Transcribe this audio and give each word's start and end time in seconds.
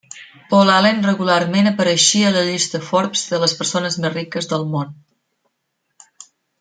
Paul 0.51 0.69
Allen 0.75 1.01
regularment 1.07 1.69
apareixia 1.71 2.31
a 2.31 2.33
la 2.37 2.43
llista 2.47 2.81
Forbes 2.87 3.27
de 3.35 3.41
les 3.45 3.53
persones 3.61 3.99
més 4.07 4.13
riques 4.17 4.51
del 4.55 4.67
món. 4.73 4.97